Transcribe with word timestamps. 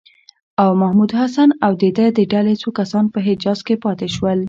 او 0.63 0.69
محمودالحسن 0.81 1.49
او 1.65 1.71
د 1.81 1.83
ده 1.97 2.05
د 2.17 2.19
ډلې 2.33 2.55
څو 2.61 2.69
کسان 2.79 3.05
په 3.13 3.19
حجاز 3.27 3.59
کې 3.67 3.75
پاتې 3.83 4.07
شول. 4.15 4.39